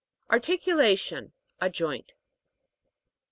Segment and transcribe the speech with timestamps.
[0.31, 1.31] ARTICULA'TION.
[1.59, 2.15] A joint.